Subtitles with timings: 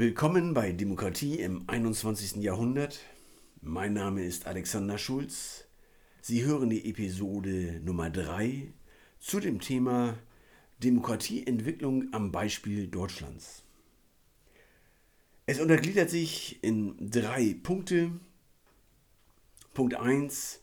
[0.00, 2.36] Willkommen bei Demokratie im 21.
[2.36, 3.00] Jahrhundert.
[3.62, 5.64] Mein Name ist Alexander Schulz.
[6.20, 8.72] Sie hören die Episode Nummer 3
[9.18, 10.16] zu dem Thema
[10.84, 13.64] Demokratieentwicklung am Beispiel Deutschlands.
[15.46, 18.12] Es untergliedert sich in drei Punkte.
[19.74, 20.60] Punkt 1,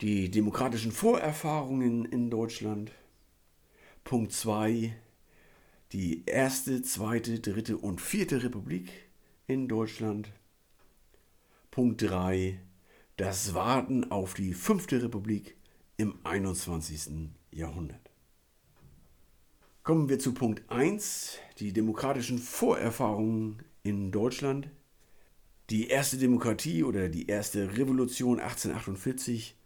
[0.00, 2.90] die demokratischen Vorerfahrungen in Deutschland.
[4.02, 4.96] Punkt 2,
[5.92, 8.90] die erste, zweite, dritte und vierte Republik
[9.46, 10.30] in Deutschland.
[11.70, 12.60] Punkt 3.
[13.16, 15.56] Das Warten auf die fünfte Republik
[15.96, 17.30] im 21.
[17.50, 18.10] Jahrhundert.
[19.82, 24.68] Kommen wir zu Punkt 1, die demokratischen Vorerfahrungen in Deutschland.
[25.70, 29.56] Die erste Demokratie oder die erste Revolution 1848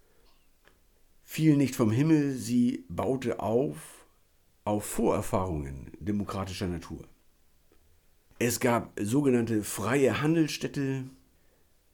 [1.25, 4.02] fiel nicht vom Himmel, sie baute auf
[4.65, 7.05] auf Vorerfahrungen demokratischer Natur.
[8.39, 11.05] Es gab sogenannte freie Handelsstädte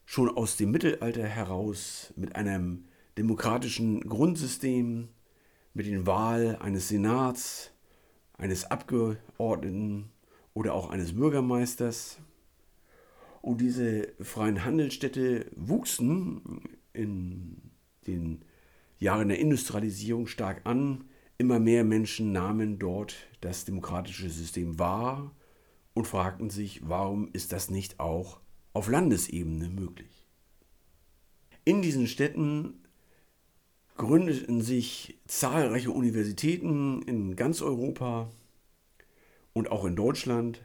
[0.05, 2.85] schon aus dem Mittelalter heraus mit einem
[3.19, 5.09] demokratischen Grundsystem,
[5.75, 7.71] mit der Wahl eines Senats,
[8.39, 10.11] eines Abgeordneten
[10.55, 12.19] oder auch eines Bürgermeisters.
[13.43, 17.71] Und diese freien Handelsstädte wuchsen in
[18.07, 18.43] den
[18.99, 21.05] Jahren der Industrialisierung stark an,
[21.41, 25.37] Immer mehr Menschen nahmen dort das demokratische System wahr
[25.95, 28.41] und fragten sich, warum ist das nicht auch
[28.73, 30.27] auf Landesebene möglich?
[31.65, 32.83] In diesen Städten
[33.97, 38.31] gründeten sich zahlreiche Universitäten in ganz Europa
[39.53, 40.65] und auch in Deutschland.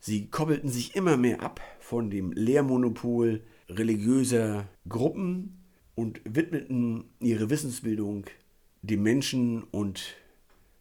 [0.00, 8.24] Sie koppelten sich immer mehr ab von dem Lehrmonopol religiöser Gruppen und widmeten ihre Wissensbildung
[8.82, 10.16] dem Menschen und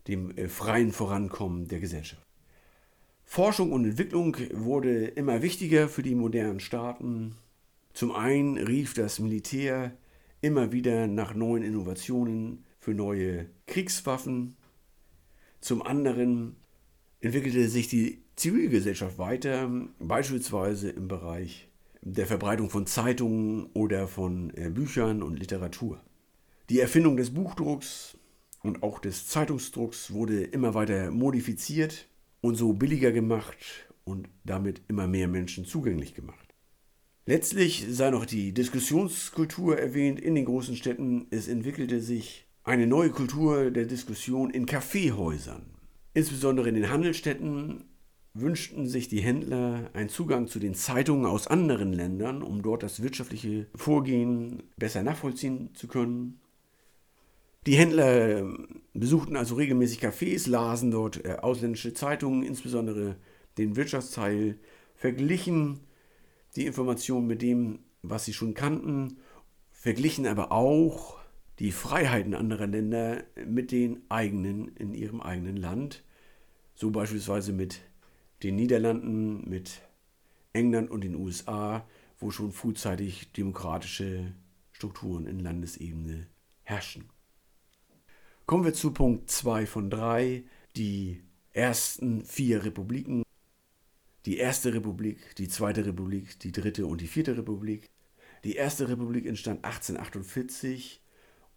[0.07, 2.25] dem äh, freien Vorankommen der Gesellschaft.
[3.25, 7.35] Forschung und Entwicklung wurde immer wichtiger für die modernen Staaten.
[7.93, 9.97] Zum einen rief das Militär
[10.41, 14.55] immer wieder nach neuen Innovationen für neue Kriegswaffen.
[15.59, 16.55] Zum anderen
[17.19, 19.69] entwickelte sich die Zivilgesellschaft weiter,
[19.99, 21.67] beispielsweise im Bereich
[22.01, 25.99] der Verbreitung von Zeitungen oder von äh, Büchern und Literatur.
[26.69, 28.17] Die Erfindung des Buchdrucks
[28.61, 32.09] und auch des Zeitungsdrucks wurde immer weiter modifiziert
[32.41, 33.57] und so billiger gemacht
[34.03, 36.53] und damit immer mehr Menschen zugänglich gemacht.
[37.25, 41.27] Letztlich sei noch die Diskussionskultur erwähnt in den großen Städten.
[41.29, 45.65] Es entwickelte sich eine neue Kultur der Diskussion in Kaffeehäusern.
[46.13, 47.85] Insbesondere in den Handelsstädten
[48.33, 53.01] wünschten sich die Händler einen Zugang zu den Zeitungen aus anderen Ländern, um dort das
[53.01, 56.41] wirtschaftliche Vorgehen besser nachvollziehen zu können.
[57.67, 63.17] Die Händler ähm, besuchten also regelmäßig Cafés, lasen dort äh, ausländische Zeitungen, insbesondere
[63.57, 64.57] den Wirtschaftsteil,
[64.95, 65.81] verglichen
[66.55, 69.17] die Informationen mit dem, was sie schon kannten,
[69.69, 71.17] verglichen aber auch
[71.59, 76.05] die Freiheiten anderer Länder mit den eigenen in ihrem eigenen Land,
[76.73, 77.81] so beispielsweise mit
[78.43, 79.81] den Niederlanden, mit
[80.53, 81.85] England und den USA,
[82.17, 84.31] wo schon frühzeitig demokratische
[84.71, 86.27] Strukturen in Landesebene
[86.63, 87.09] herrschen.
[88.47, 90.41] Kommen wir zu Punkt 2 von 3,
[90.77, 91.21] die
[91.51, 93.23] ersten vier Republiken.
[94.25, 97.89] Die erste Republik, die zweite Republik, die dritte und die vierte Republik.
[98.45, 101.03] Die erste Republik entstand 1848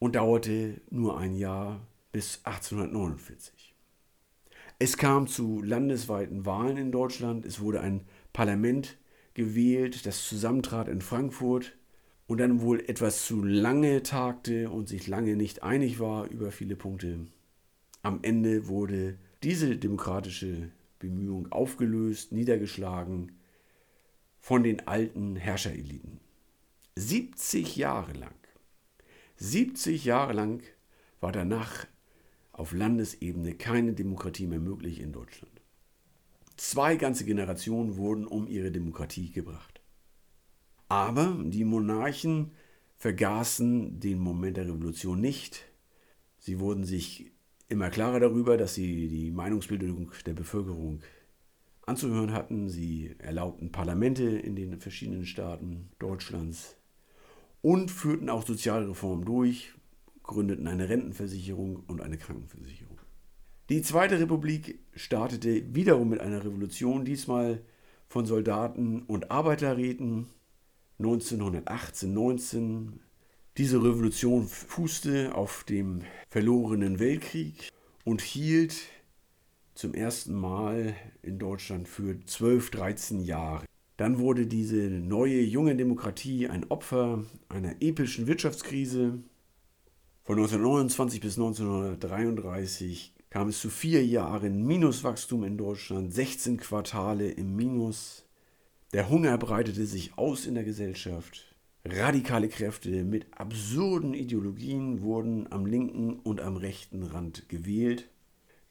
[0.00, 3.76] und dauerte nur ein Jahr bis 1849.
[4.80, 7.46] Es kam zu landesweiten Wahlen in Deutschland.
[7.46, 8.96] Es wurde ein Parlament
[9.34, 11.72] gewählt, das zusammentrat in Frankfurt
[12.30, 16.76] und dann wohl etwas zu lange tagte und sich lange nicht einig war über viele
[16.76, 17.26] Punkte.
[18.02, 20.70] Am Ende wurde diese demokratische
[21.00, 23.32] Bemühung aufgelöst, niedergeschlagen
[24.38, 26.20] von den alten Herrschereliten.
[26.94, 28.38] 70 Jahre lang,
[29.34, 30.62] 70 Jahre lang
[31.18, 31.88] war danach
[32.52, 35.60] auf Landesebene keine Demokratie mehr möglich in Deutschland.
[36.56, 39.80] Zwei ganze Generationen wurden um ihre Demokratie gebracht.
[40.90, 42.50] Aber die Monarchen
[42.96, 45.64] vergaßen den Moment der Revolution nicht.
[46.38, 47.30] Sie wurden sich
[47.68, 51.00] immer klarer darüber, dass sie die Meinungsbildung der Bevölkerung
[51.86, 52.68] anzuhören hatten.
[52.68, 56.76] Sie erlaubten Parlamente in den verschiedenen Staaten Deutschlands
[57.62, 59.72] und führten auch Sozialreformen durch,
[60.24, 62.98] gründeten eine Rentenversicherung und eine Krankenversicherung.
[63.68, 67.62] Die Zweite Republik startete wiederum mit einer Revolution, diesmal
[68.08, 70.26] von Soldaten und Arbeiterräten
[71.00, 73.00] 1918, 19.
[73.56, 77.72] Diese Revolution fußte auf dem verlorenen Weltkrieg
[78.04, 78.74] und hielt
[79.74, 83.64] zum ersten Mal in Deutschland für 12, 13 Jahre.
[83.96, 89.22] Dann wurde diese neue junge Demokratie ein Opfer einer epischen Wirtschaftskrise.
[90.24, 97.56] Von 1929 bis 1933 kam es zu vier Jahren Minuswachstum in Deutschland, 16 Quartale im
[97.56, 98.26] Minus.
[98.92, 101.54] Der Hunger breitete sich aus in der Gesellschaft.
[101.84, 108.08] Radikale Kräfte mit absurden Ideologien wurden am linken und am rechten Rand gewählt.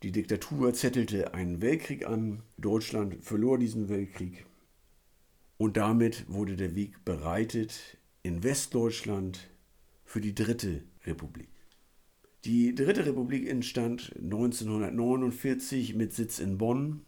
[0.04, 2.44] Die Diktatur zettelte einen Weltkrieg an.
[2.58, 4.46] Deutschland verlor diesen Weltkrieg.
[5.58, 9.50] Und damit wurde der Weg bereitet in Westdeutschland
[10.04, 11.50] für die Dritte Republik.
[12.44, 17.06] Die Dritte Republik entstand 1949 mit Sitz in Bonn.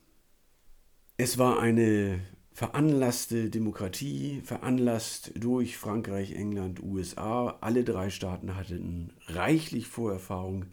[1.17, 2.21] Es war eine
[2.53, 7.57] veranlasste Demokratie, veranlasst durch Frankreich, England, USA.
[7.61, 10.65] Alle drei Staaten hatten reichlich Vorerfahrung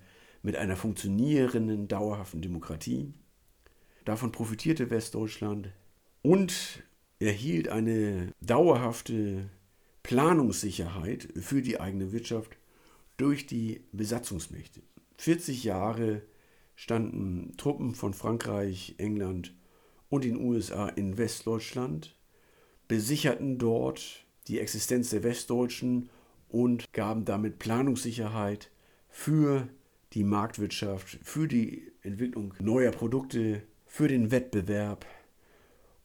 [0.42, 3.12] mit einer funktionierenden, dauerhaften Demokratie.
[4.04, 5.70] Davon profitierte Westdeutschland
[6.22, 6.82] und
[7.20, 9.50] erhielt eine dauerhafte
[10.02, 12.56] Planungssicherheit für die eigene Wirtschaft
[13.16, 14.80] durch die Besatzungsmächte.
[15.18, 16.22] 40 Jahre
[16.76, 19.52] standen Truppen von Frankreich, England
[20.08, 22.16] und den USA in Westdeutschland,
[22.86, 26.08] besicherten dort die Existenz der Westdeutschen
[26.48, 28.70] und gaben damit Planungssicherheit
[29.08, 29.68] für
[30.14, 35.04] die Marktwirtschaft, für die Entwicklung neuer Produkte, für den Wettbewerb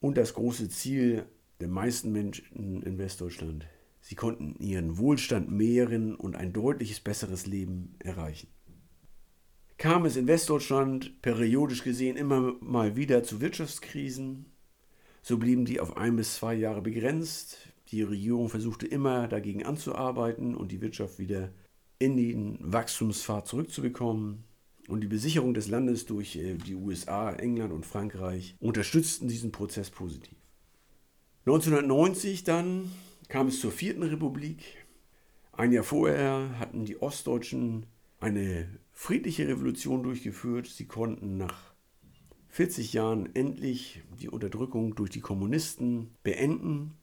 [0.02, 1.26] und das große Ziel
[1.62, 3.66] der meisten Menschen in Westdeutschland.
[4.02, 8.53] Sie konnten ihren Wohlstand mehren und ein deutliches besseres Leben erreichen
[9.84, 14.46] kam es in Westdeutschland periodisch gesehen immer mal wieder zu Wirtschaftskrisen.
[15.22, 17.58] So blieben die auf ein bis zwei Jahre begrenzt.
[17.90, 21.50] Die Regierung versuchte immer dagegen anzuarbeiten und die Wirtschaft wieder
[22.00, 24.46] in den Wachstumspfad zurückzubekommen.
[24.88, 29.90] Und die Besicherung des Landes durch äh, die USA, England und Frankreich unterstützten diesen Prozess
[29.90, 30.38] positiv.
[31.46, 32.90] 1990 dann
[33.28, 34.64] kam es zur Vierten Republik.
[35.52, 37.86] Ein Jahr vorher hatten die Ostdeutschen
[38.22, 40.68] eine friedliche Revolution durchgeführt.
[40.68, 41.74] Sie konnten nach
[42.50, 46.94] 40 Jahren endlich die Unterdrückung durch die Kommunisten beenden.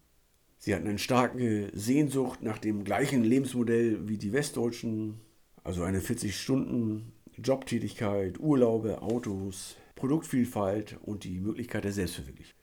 [0.58, 5.20] Sie hatten eine starke Sehnsucht nach dem gleichen Lebensmodell wie die Westdeutschen,
[5.64, 12.54] also eine 40-Stunden-Jobtätigkeit, Urlaube, Autos, Produktvielfalt und die Möglichkeit der Selbstverwirklichung.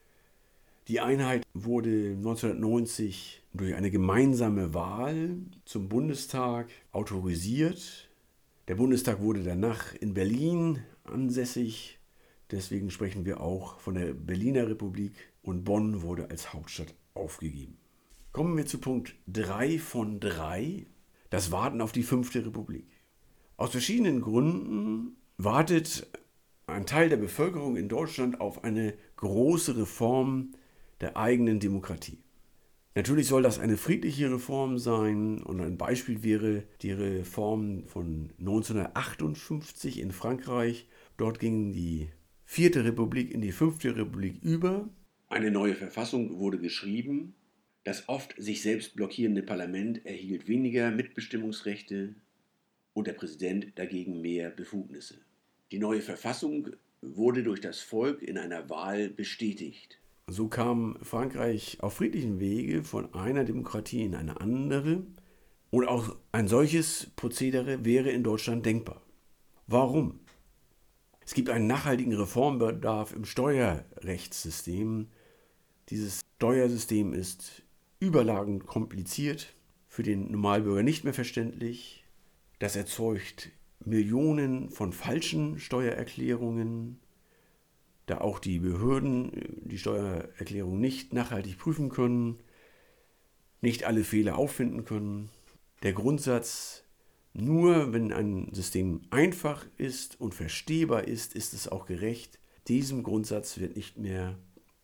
[0.88, 5.36] Die Einheit wurde 1990 durch eine gemeinsame Wahl
[5.66, 8.07] zum Bundestag autorisiert
[8.68, 12.00] der Bundestag wurde danach in Berlin ansässig.
[12.52, 17.78] Deswegen sprechen wir auch von der Berliner Republik und Bonn wurde als Hauptstadt aufgegeben.
[18.32, 20.86] Kommen wir zu Punkt 3 von 3,
[21.30, 22.88] das Warten auf die fünfte Republik.
[23.56, 26.08] Aus verschiedenen Gründen wartet
[26.68, 30.52] ein Teil der Bevölkerung in Deutschland auf eine große Reform
[31.02, 32.20] der eigenen Demokratie.
[32.98, 40.00] Natürlich soll das eine friedliche Reform sein und ein Beispiel wäre die Reform von 1958
[40.00, 40.88] in Frankreich.
[41.16, 42.10] Dort ging die
[42.44, 44.90] vierte Republik in die fünfte Republik über.
[45.28, 47.36] Eine neue Verfassung wurde geschrieben.
[47.84, 52.16] Das oft sich selbst blockierende Parlament erhielt weniger Mitbestimmungsrechte
[52.94, 55.20] und der Präsident dagegen mehr Befugnisse.
[55.72, 56.72] Die neue Verfassung
[57.04, 60.00] wurde durch das Volk in einer Wahl bestätigt.
[60.30, 65.04] So kam Frankreich auf friedlichen Wege von einer Demokratie in eine andere.
[65.70, 69.02] Und auch ein solches Prozedere wäre in Deutschland denkbar.
[69.68, 70.20] Warum?
[71.26, 75.08] Es gibt einen nachhaltigen Reformbedarf im Steuerrechtssystem.
[75.90, 77.64] Dieses Steuersystem ist
[78.00, 79.56] überlagend kompliziert,
[79.88, 82.06] für den Normalbürger nicht mehr verständlich.
[82.60, 83.52] Das erzeugt
[83.84, 87.00] Millionen von falschen Steuererklärungen,
[88.08, 92.40] da auch die Behörden äh, die Steuererklärung nicht nachhaltig prüfen können,
[93.62, 95.30] nicht alle Fehler auffinden können.
[95.84, 96.84] Der Grundsatz,
[97.34, 102.40] nur wenn ein System einfach ist und verstehbar ist, ist es auch gerecht.
[102.68, 104.38] Diesem Grundsatz wird nicht mehr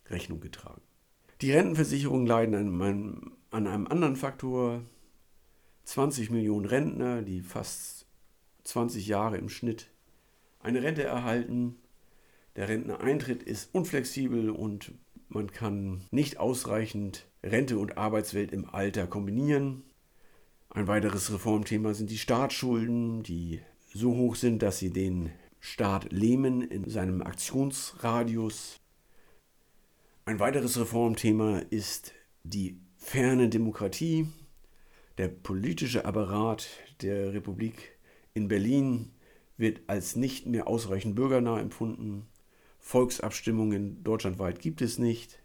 [0.07, 0.81] Rechnung getragen.
[1.41, 4.83] Die Rentenversicherungen leiden an einem, an einem anderen Faktor.
[5.85, 8.05] 20 Millionen Rentner, die fast
[8.63, 9.89] 20 Jahre im Schnitt
[10.59, 11.75] eine Rente erhalten,
[12.55, 14.93] der Renteneintritt ist unflexibel und
[15.27, 19.83] man kann nicht ausreichend Rente und Arbeitswelt im Alter kombinieren.
[20.69, 23.61] Ein weiteres Reformthema sind die Staatsschulden, die
[23.93, 28.79] so hoch sind, dass sie den Staat lähmen in seinem Aktionsradius.
[30.25, 34.27] Ein weiteres Reformthema ist die ferne Demokratie.
[35.17, 36.67] Der politische Apparat
[37.01, 37.97] der Republik
[38.33, 39.11] in Berlin
[39.57, 42.27] wird als nicht mehr ausreichend bürgernah empfunden.
[42.83, 45.41] Volksabstimmungen deutschlandweit gibt es nicht.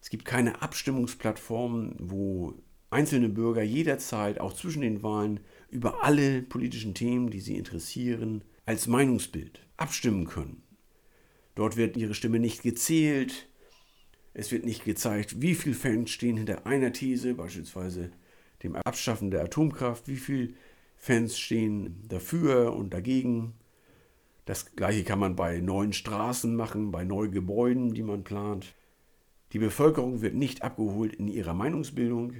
[0.00, 2.54] Es gibt keine Abstimmungsplattformen, wo
[2.90, 5.40] einzelne Bürger jederzeit, auch zwischen den Wahlen,
[5.70, 10.62] über alle politischen Themen, die sie interessieren, als Meinungsbild abstimmen können.
[11.54, 13.48] Dort wird ihre Stimme nicht gezählt.
[14.34, 18.12] Es wird nicht gezeigt, wie viele Fans stehen hinter einer These, beispielsweise
[18.62, 20.52] dem Abschaffen der Atomkraft, wie viele
[20.98, 23.54] Fans stehen dafür und dagegen.
[24.46, 28.74] Das gleiche kann man bei neuen Straßen machen, bei neuen Gebäuden, die man plant.
[29.52, 32.32] Die Bevölkerung wird nicht abgeholt in ihrer Meinungsbildung.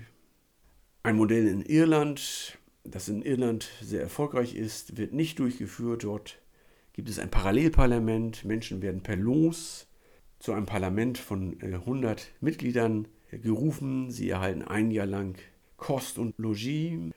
[1.03, 6.05] Ein Modell in Irland, das in Irland sehr erfolgreich ist, wird nicht durchgeführt.
[6.05, 6.39] Dort
[6.93, 8.45] gibt es ein Parallelparlament.
[8.45, 9.89] Menschen werden per Los
[10.39, 14.13] zu einem Parlament von 100 äh, Mitgliedern gerufen.
[14.13, 15.37] Sie erhalten ein Jahr lang
[15.77, 17.13] Kost und Logis,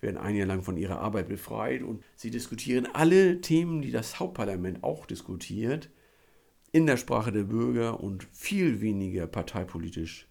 [0.00, 4.18] werden ein Jahr lang von ihrer Arbeit befreit und sie diskutieren alle Themen, die das
[4.18, 5.90] Hauptparlament auch diskutiert,
[6.72, 10.28] in der Sprache der Bürger und viel weniger parteipolitisch,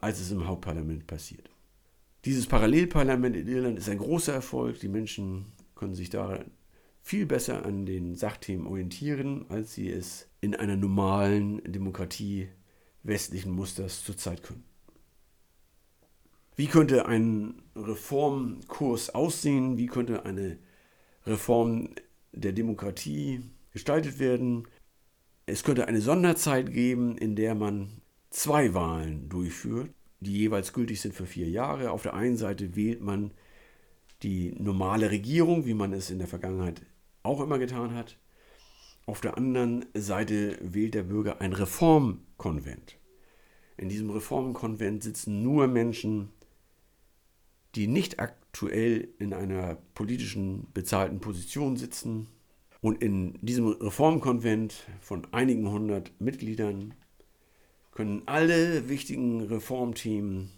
[0.00, 1.50] als es im Hauptparlament passiert.
[2.24, 4.80] Dieses Parallelparlament in Irland ist ein großer Erfolg.
[4.80, 5.46] Die Menschen
[5.76, 6.44] können sich da
[7.00, 12.48] viel besser an den Sachthemen orientieren, als sie es in einer normalen Demokratie
[13.04, 14.64] westlichen Musters zurzeit können.
[16.56, 19.76] Wie könnte ein Reformkurs aussehen?
[19.76, 20.58] Wie könnte eine
[21.26, 21.90] Reform
[22.32, 24.66] der Demokratie gestaltet werden?
[25.44, 31.14] Es könnte eine Sonderzeit geben, in der man zwei Wahlen durchführt, die jeweils gültig sind
[31.14, 31.90] für vier Jahre.
[31.90, 33.32] Auf der einen Seite wählt man
[34.22, 36.80] die normale Regierung, wie man es in der Vergangenheit
[37.22, 38.18] auch immer getan hat.
[39.04, 42.98] Auf der anderen Seite wählt der Bürger ein Reformkonvent.
[43.76, 46.30] In diesem Reformkonvent sitzen nur Menschen,
[47.76, 52.28] die nicht aktuell in einer politischen bezahlten Position sitzen.
[52.80, 56.94] Und in diesem Reformkonvent von einigen hundert Mitgliedern
[57.92, 60.50] können alle wichtigen Reformthemen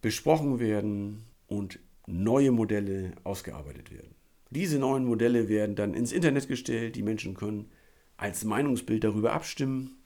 [0.00, 4.14] besprochen werden und neue Modelle ausgearbeitet werden.
[4.50, 7.70] Diese neuen Modelle werden dann ins Internet gestellt, die Menschen können
[8.16, 9.96] als Meinungsbild darüber abstimmen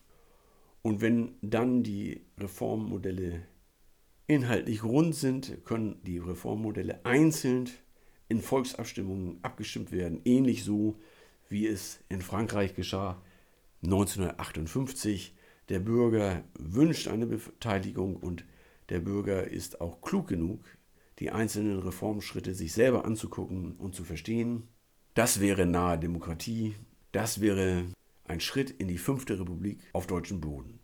[0.82, 3.42] und wenn dann die Reformmodelle
[4.30, 7.68] inhaltlich rund sind, können die Reformmodelle einzeln
[8.28, 11.00] in Volksabstimmungen abgestimmt werden, ähnlich so
[11.48, 13.20] wie es in Frankreich geschah
[13.82, 15.34] 1958.
[15.68, 18.44] Der Bürger wünscht eine Beteiligung und
[18.88, 20.64] der Bürger ist auch klug genug,
[21.18, 24.68] die einzelnen Reformschritte sich selber anzugucken und zu verstehen.
[25.14, 26.76] Das wäre nahe Demokratie.
[27.12, 27.84] Das wäre
[28.24, 30.79] ein Schritt in die fünfte Republik auf deutschem Boden.